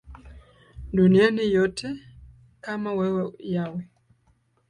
[0.93, 1.87] Dunia yote
[2.61, 3.85] kama wewe Yahweh